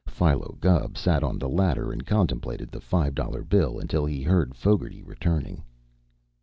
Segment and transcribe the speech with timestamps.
[0.07, 4.55] Philo Gubb sat on the ladder and contemplated the five dollar bill until he heard
[4.55, 5.61] Fogarty returning.